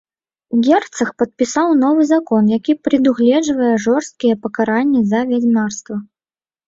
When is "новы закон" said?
1.83-2.49